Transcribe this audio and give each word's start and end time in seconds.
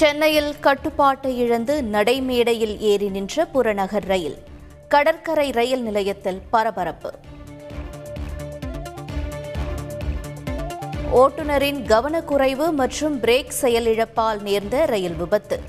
சென்னையில் 0.00 0.54
கட்டுப்பாட்டை 0.60 1.38
இழந்து 1.38 1.82
நடைமேடையில் 1.82 2.78
ஏறி 2.78 3.08
நின்ற 3.08 3.44
புறநகர் 3.44 4.06
ரயில் 4.06 4.36
கடற்கரை 4.88 5.50
ரயில் 5.50 5.82
நிலையத்தில் 5.82 6.40
பரபரப்பு. 6.50 7.10
ஓட்டுநரின் 11.12 11.82
கவனக்குறைவு 11.86 12.72
மற்றும் 12.72 13.22
பிரேக் 13.22 13.52
செயலிழப்பால் 13.62 14.42
நேர்ந்த 14.42 14.84
ரயில் 14.84 15.14
விபத்து. 15.14 15.60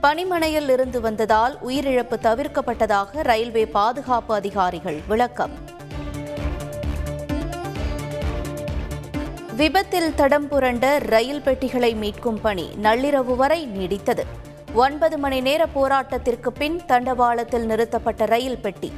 பனிமனையில் 0.00 0.68
இருந்து 0.68 1.00
வந்ததால் 1.00 1.58
உயிரிழப்பு 1.66 2.16
தவிர்க்கப்பட்டதாக 2.22 3.22
ரயில்வே 3.22 3.66
பாதுகாப்பு 3.66 4.34
அதிகாரிகள் 4.34 5.00
விளக்கம். 5.08 5.78
விபத்தில் 9.60 10.14
தடம் 10.14 10.48
புரண்ட 10.48 10.84
ரயில் 10.98 11.40
பெட்டிகளை 11.40 11.94
மீட்கும் 11.94 12.38
பணி 12.42 12.66
நள்ளிரவு 12.82 13.34
வரை 13.36 13.68
நீடித்தது. 13.76 14.24
ஒன்பது 14.74 15.18
மணி 15.18 15.40
நேர 15.40 15.66
போராட்டத்திற்கு 15.74 16.50
பின் 16.58 16.80
தண்டவாளத்தில் 16.88 17.64
நிறுத்தப்பட்ட 17.64 18.24
ரயில் 18.24 18.58
பெட்டி 18.58 18.90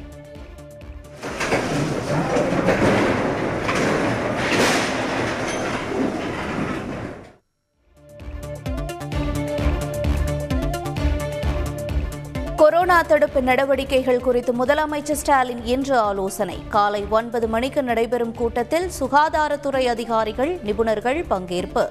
கொரோனா 12.63 13.03
தடுப்பு 13.03 13.43
நடவடிக்கைகள் 13.43 14.21
குறித்து 14.21 14.65
முதலமைச்சர் 14.65 15.13
ஸ்டாலின் 15.13 15.65
இன்று 15.65 15.99
ஆலோசனை. 15.99 16.59
காலை 16.69 17.07
ஒன்பது 17.11 17.49
மணிக்கு 17.49 17.83
நடைபெறும் 17.83 18.35
கூட்டத்தில் 18.35 18.91
சுகாதாரத்துறை 19.01 19.85
அதிகாரிகள் 19.85 20.57
நிபுணர்கள் 20.57 21.25
பங்கேற்பு. 21.31 21.89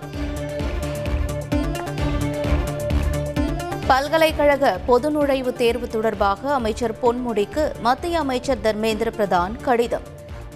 பல்கலைக்கழக 3.87 4.79
பொது 4.85 5.11
நுழைவுத் 5.11 5.53
தேர்வு 5.53 5.87
தொடர்பாக 5.87 6.53
அமைச்சர் 6.53 6.95
பொன்முடிக்கு 7.01 7.71
மத்திய 7.81 8.19
அமைச்சர் 8.19 8.61
தர்மேந்திர 8.63 9.11
பிரதான் 9.17 9.61
கடிதம். 9.61 10.03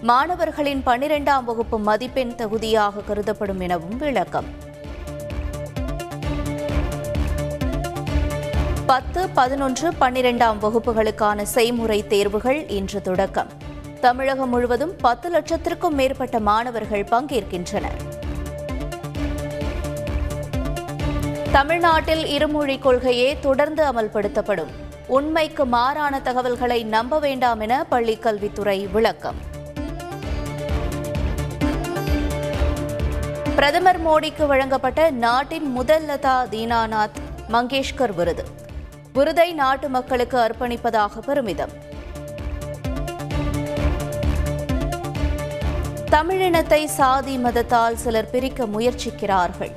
மாணவர்களின் 0.02 0.84
பனிரெண்டாம் 0.86 1.44
வகுப்பு 1.44 1.80
மதிப்பெண் 1.80 2.36
தகுதியாக 2.36 3.02
கருதப்படும் 3.08 3.60
எனவும் 3.60 3.98
விளக்கம். 3.98 4.65
பத்து 8.86 9.30
பதினொன்று 9.30 9.92
பன்னிரெண்டாம் 9.92 10.60
வகுப்புகளுக்கான 10.62 11.42
செய்முறை 11.42 12.08
தேர்வுகள் 12.08 12.70
இன்று 12.70 13.02
தொடக்கம். 13.02 13.48
தமிழகம் 14.02 14.50
முழுவதும் 14.50 14.96
பத்து 14.96 15.30
லட்சத்திற்கும் 15.30 15.90
மேற்பட்ட 15.90 16.40
மாணவர்கள் 16.40 17.04
பங்கேற்கின்றனர். 17.04 17.98
தமிழ்நாட்டில் 21.52 22.24
இருமொழிக் 22.38 22.80
கொள்கையே 22.80 23.40
தொடர்ந்து 23.40 23.84
அமல்படுத்தப்படும். 23.84 24.70
உண்மைக்கு 25.08 25.66
மாறான 25.66 26.22
தகவல்களை 26.22 26.84
நம்ப 26.84 27.20
வேண்டாம் 27.20 27.60
என 27.60 27.86
பள்ளிக் 27.90 28.22
கல்வித்துறை 28.22 28.88
விளக்கம். 28.88 29.36
பிரதமர் 33.56 34.06
மோடிக்கு 34.06 34.46
வழங்கப்பட்ட 34.46 35.10
நாட்டின் 35.10 35.72
முதல் 35.72 36.06
லதா 36.06 36.46
தீனாநாத் 36.52 37.24
மங்கேஷ்கர் 37.52 38.16
விருது. 38.16 38.64
விருதை 39.16 39.54
நாட்டு 39.54 39.90
மக்களுக்கு 39.90 40.38
அர்ப்பணிப்பதாக 40.38 41.20
பெருமிதம். 41.26 41.74
தமிழினத்தை 46.12 46.86
சாதி 46.86 47.38
மதத்தால் 47.38 47.94
சிலர் 47.94 48.30
பிரிக்க 48.30 48.66
முயற்சிக்கிறார்கள். 48.66 49.72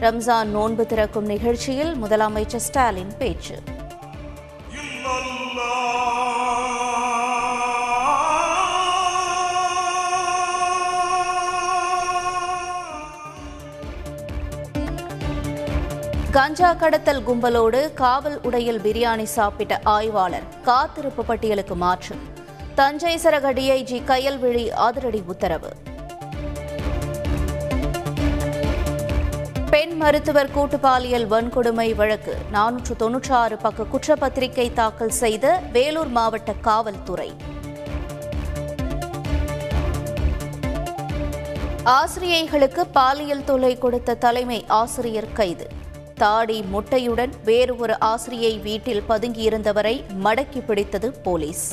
ரம்ஜான் 0.00 0.44
நோன்பு 0.44 0.86
திறக்கும் 0.86 1.26
நிகழ்ச்சியில் 1.26 1.94
முதலமைச்சர் 2.02 2.64
ஸ்டாலின் 2.68 3.12
பேச்சு. 3.18 3.56
கஞ்சா 16.34 16.72
கடத்தல் 16.72 17.22
கும்பலோடு 17.26 17.94
காவல் 17.94 18.40
உடையில் 18.42 18.80
பிரியாணி 18.80 19.22
சாப்பிட்ட 19.22 19.80
ஆய்வாளர் 19.84 20.42
காத்திருப்பு 20.62 21.24
பட்டியலுக்கு 21.24 21.74
மாற்று. 21.74 22.16
தஞ்சை 22.74 23.16
சரக 23.16 23.52
டிஐஜி 23.52 23.98
கயல்விழி 24.10 24.68
அதிரடி 24.68 25.22
உத்தரவு. 25.26 25.70
பெண் 29.70 29.96
மருத்துவர் 29.96 30.50
கூட்டு 30.50 30.78
பாலியல் 30.78 31.26
வன்கொடுமை 31.30 31.94
வழக்கு 31.94 32.36
நானூற்று 32.52 32.94
தொன்னூற்றி 32.98 33.32
ஆறு 33.32 33.56
பக்க 33.56 33.86
குற்றப்பத்திரிகை 33.92 34.72
தாக்கல் 34.72 35.16
செய்த 35.22 35.60
வேலூர் 35.72 36.08
மாவட்ட 36.08 36.52
காவல்துறை. 36.52 37.30
ஆசிரியைகளுக்கு 41.84 42.84
பாலியல் 42.92 43.44
தொல்லை 43.44 43.78
கொடுத்த 43.78 44.14
தலைமை 44.14 44.64
ஆசிரியர் 44.68 45.32
கைது. 45.32 45.68
தாடி 46.22 46.58
முட்டையுடன் 46.72 47.32
வேறு 47.48 47.72
ஒரு 47.82 47.94
ஆசிரியை 48.12 48.52
வீட்டில் 48.66 49.04
பதுங்கியிருந்தவரை 49.08 49.94
மடக்கி 50.24 50.60
பிடித்தது 50.66 51.08
போலீஸ். 51.26 51.64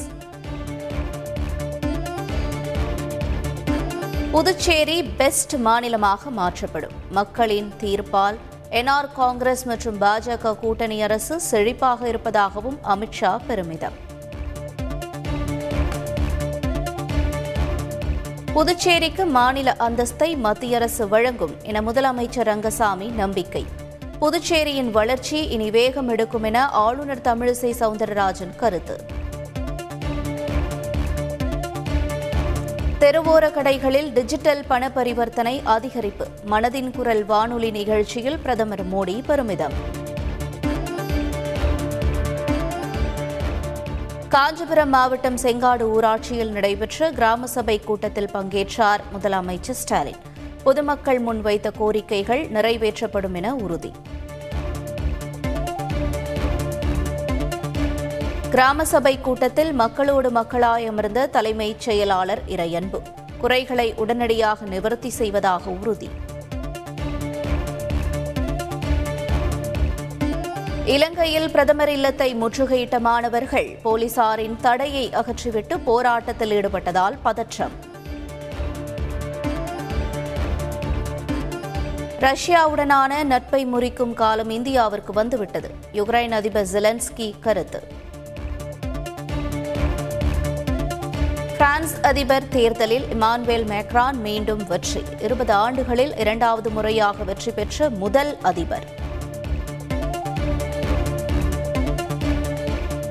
புதுச்சேரி 4.34 4.98
பெஸ்ட் 5.20 5.54
மாநிலமாக 5.68 6.30
மாற்றப்படும். 6.40 6.96
மக்களின் 7.18 7.70
தீர்ப்பால் 7.82 8.38
என்ஆர் 8.80 9.10
காங்கிரஸ் 9.20 9.64
மற்றும் 9.70 9.98
பாஜக 10.02 10.54
கூட்டணி 10.64 10.98
அரசு 11.08 11.36
செழிப்பாக 11.52 12.08
இருப்பதாகவும் 12.12 12.78
அமித்ஷா 12.94 13.32
பெருமிதம். 13.48 13.98
புதுச்சேரிக்கு 18.56 19.26
மாநில 19.38 19.76
அந்தஸ்தை 19.88 20.30
மத்திய 20.46 20.78
அரசு 20.80 21.04
வழங்கும் 21.16 21.58
என 21.72 21.82
முதலமைச்சர் 21.82 22.50
ரங்கசாமி 22.52 23.10
நம்பிக்கை. 23.24 23.66
புதுச்சேரியின் 24.22 24.92
வளர்ச்சி 24.92 25.48
இனி 25.48 25.70
வேகம் 25.72 26.08
எடுக்கும் 26.08 26.44
என 26.44 26.70
ஆளுநர் 26.70 27.22
தமிழிசை 27.24 27.74
சவுந்தரராஜன் 27.80 28.56
கருத்து. 28.56 29.06
தெருவோர 33.00 33.50
கடைகளில் 33.50 34.14
டிஜிட்டல் 34.14 34.64
பண 34.68 34.90
பரிவர்த்தனை 34.90 35.62
அதிகரிப்பு. 35.66 36.26
மனதின் 36.50 36.92
குரல் 36.92 37.26
வானொலி 37.26 37.72
நிகழ்ச்சியில் 37.72 38.40
பிரதமர் 38.40 38.86
மோடி 38.94 39.24
பெருமிதம். 39.26 39.74
காஞ்சிபுரம் 44.30 44.90
மாவட்டம் 44.90 45.38
செங்காடு 45.38 45.86
ஊராட்சியில் 45.96 46.52
நடைபெற்ற 46.52 47.12
கிராம 47.12 47.46
சபை 47.46 47.80
கூட்டத்தில் 47.80 48.30
பங்கேற்றார் 48.34 49.00
முதலமைச்சர் 49.14 49.80
ஸ்டாலின். 49.84 50.27
பொதுமக்கள் 50.68 51.22
முன்வைத்த 51.22 51.72
கோரிக்கைகள் 51.80 52.42
நிறைவேற்றப்படும் 52.52 53.34
என 53.34 53.56
உறுதி. 53.56 53.92
கிராம 58.50 58.86
சபை 58.86 59.22
கூட்டத்தில் 59.22 59.74
மக்களோடு 59.74 60.32
மக்களாய் 60.32 60.86
அமர்ந்த 60.86 61.28
தலைமைச் 61.28 61.80
செயலாளர் 61.80 62.42
இறையன்பு. 62.48 63.02
குறைகளை 63.38 63.94
உடனடியாக 63.94 64.66
நிவர்த்தி 64.66 65.10
செய்வதாக 65.10 65.70
உறுதி. 65.70 66.10
இலங்கையில் 70.86 71.52
பிரதமர் 71.52 71.90
இல்லத்தை 71.90 72.36
முற்றுகையிட்ட 72.36 73.00
மாணவர்கள் 73.00 73.80
போலீசாரின் 73.84 74.56
தடையை 74.56 75.10
அகற்றிவிட்டு 75.10 75.80
போராட்டத்தில் 75.84 76.52
ஈடுபட்டதால் 76.52 77.18
பதற்றம். 77.24 77.96
ரஷ்யாவுடனான 82.20 83.24
நட்பை 83.24 83.66
முறிக்கும் 83.66 84.14
காலம் 84.14 84.50
இந்தியாவிற்கு 84.50 85.12
வந்துவிட்டது. 85.14 85.70
யுக்ரைன் 85.94 86.32
அதிபர் 86.32 86.68
ஜெலன்ஸ்கி 86.74 87.34
கருத்து. 87.40 87.88
பிரான்ஸ் 91.58 92.00
அதிபர் 92.02 92.48
தேர்தலில் 92.48 93.06
இமானுவேல் 93.14 93.66
மேக்ரான் 93.66 94.14
மீண்டும் 94.14 94.68
வெற்றி. 94.68 95.04
இருபது 95.20 95.54
ஆண்டுகளில் 95.54 96.18
இரண்டாவது 96.18 96.70
முறையாக 96.70 97.24
வெற்றி 97.24 97.52
பெற்ற 97.52 97.90
முதல் 97.90 98.38
அதிபர். 98.42 98.88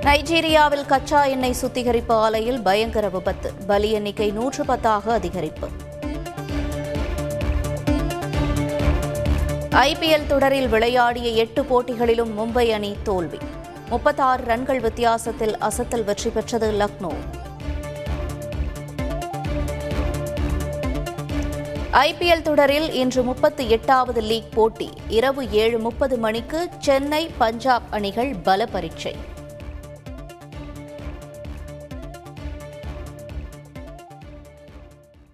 நைஜீரியாவில் 0.01 0.87
கச்சா 0.87 1.25
எண்ணெய் 1.25 1.59
சுத்திகரிப்பு 1.63 2.15
ஆலையில் 2.15 2.63
பயங்கர 2.63 3.09
விபத்து. 3.09 3.53
பலி 3.67 3.91
எண்ணிக்கை 3.91 4.31
நூற்று 4.31 4.65
பத்தாக 4.65 5.03
அதிகரிப்பு. 5.07 5.69
ஐபிஎல் 9.77 10.27
தொடரில் 10.27 10.69
விளையாடிய 10.69 11.29
எட்டு 11.29 11.63
போட்டிகளிலும் 11.63 12.39
மும்பை 12.39 12.71
அணி 12.71 12.97
தோல்வி. 13.03 13.39
முப்பத்தாறு 13.89 14.45
ரன்கள் 14.45 14.81
வித்தியாசத்தில் 14.81 15.57
அசத்தல் 15.57 16.05
வெற்றி 16.05 16.31
பெற்றது 16.31 16.73
லக்னோ. 16.73 17.13
ஐபிஎல் 21.93 22.43
தொடரில் 22.43 22.93
இன்று 22.93 23.23
முப்பத்தி 23.23 23.71
எட்டாவது 23.71 24.21
லீக் 24.21 24.53
போட்டி. 24.55 24.91
இரவு 25.09 25.51
ஏழு 25.51 25.79
முப்பது 25.79 26.19
மணிக்கு 26.19 26.69
சென்னை 26.79 27.31
பஞ்சாப் 27.39 27.83
அணிகள் 27.91 28.35
பல 28.43 28.67
பரீட்சை. 28.67 29.17